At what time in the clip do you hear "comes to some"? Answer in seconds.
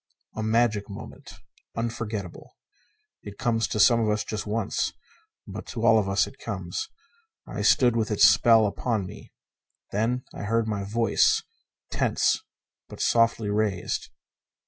3.37-3.99